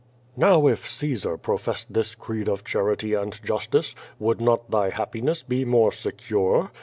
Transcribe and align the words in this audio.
Kow 0.39 0.65
if 0.67 0.89
Caesar 0.89 1.37
professed 1.37 1.93
this 1.93 2.15
creed 2.15 2.49
of 2.49 2.63
charity 2.63 3.13
and 3.13 3.39
justice, 3.43 3.93
would 4.17 4.41
not 4.41 4.71
thy 4.71 4.89
happiness 4.89 5.43
be 5.43 5.63
more 5.63 5.91
secure? 5.91 6.71